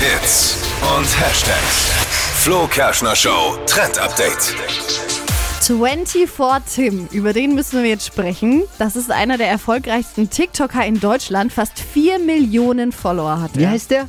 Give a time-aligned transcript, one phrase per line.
[0.00, 0.56] Hits
[0.96, 1.90] und Hashtags.
[2.42, 4.54] Flo Kerschner Show Trend Update.
[5.60, 6.26] 24
[6.74, 8.62] Tim, über den müssen wir jetzt sprechen.
[8.78, 11.52] Das ist einer der erfolgreichsten TikToker in Deutschland.
[11.52, 13.70] Fast 4 Millionen Follower hat Wie er.
[13.70, 14.08] heißt der?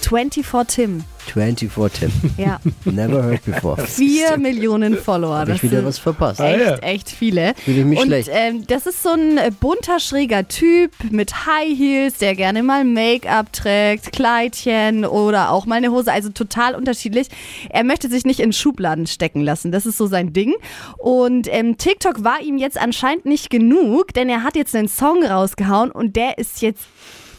[0.00, 1.04] 24 Tim.
[1.26, 2.12] 24 Tim.
[2.38, 3.76] Ja, Never heard before.
[3.86, 5.38] 4 Millionen Follower.
[5.38, 6.40] Hab ich wieder was verpasst.
[6.40, 7.54] echt, echt viele.
[7.56, 8.30] Fühl ich mich und schlecht.
[8.32, 12.84] Ähm, das ist so ein äh, bunter, schräger Typ mit High Heels, der gerne mal
[12.84, 16.12] Make-up trägt, Kleidchen oder auch mal eine Hose.
[16.12, 17.28] Also total unterschiedlich.
[17.68, 19.72] Er möchte sich nicht in Schubladen stecken lassen.
[19.72, 20.54] Das ist so sein Ding.
[20.96, 25.24] Und ähm, TikTok war ihm jetzt anscheinend nicht genug, denn er hat jetzt einen Song
[25.24, 26.86] rausgehauen und der ist jetzt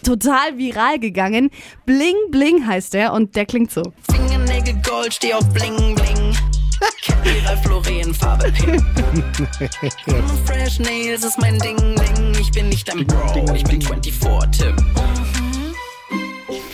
[0.04, 1.50] total viral gegangen.
[1.86, 3.84] Bling Bling heißt der und der klingt so.
[4.12, 6.36] Fingernägel Gold, steh auf Bling Bling.
[7.02, 8.82] Cappy Ralph Lauren Farbe Pink.
[10.46, 12.34] Fresh Nails ist mein Ding Ding.
[12.40, 14.09] Ich bin nicht dein Bro, ich bin 24 Tim.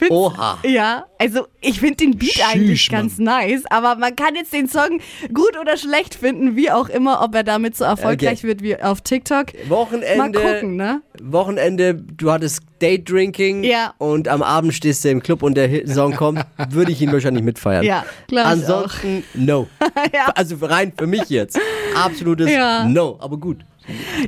[0.10, 0.58] Oha.
[0.64, 5.00] Ja, also ich finde den Beat eigentlich ganz nice, aber man kann jetzt den Song
[5.34, 8.48] gut oder schlecht finden, wie auch immer, ob er damit so erfolgreich Okay.
[8.48, 9.48] wird wie auf TikTok.
[9.70, 10.18] Wochenende.
[10.18, 11.02] Mal gucken, ne?
[11.22, 13.94] Wochenende, du hattest Date Drinking Ja.
[13.98, 17.44] und am Abend stehst du im Club und der Song kommt, würde ich ihn wahrscheinlich
[17.44, 17.84] mitfeiern.
[17.84, 19.68] Ja, ich Ansonsten no.
[20.14, 20.32] Ja.
[20.36, 21.60] Also rein für mich jetzt.
[21.96, 22.86] Absolutes Ja.
[22.86, 23.60] No, aber gut.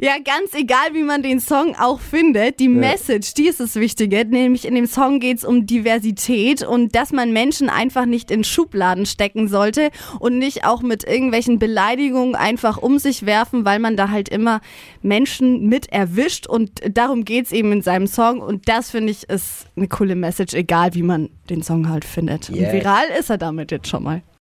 [0.01, 4.25] Ja, ganz egal, wie man den Song auch findet, die Message, die ist das Wichtige.
[4.25, 9.05] Nämlich in dem Song geht's um Diversität und dass man Menschen einfach nicht in Schubladen
[9.05, 14.09] stecken sollte und nicht auch mit irgendwelchen Beleidigungen einfach um sich werfen, weil man da
[14.09, 14.61] halt immer
[15.01, 19.67] Menschen mit erwischt und darum geht's eben in seinem Song und das finde ich ist
[19.75, 22.49] eine coole Message, egal wie man den Song halt findet.
[22.49, 22.73] Und Yes.
[22.73, 24.21] viral ist er damit jetzt schon mal.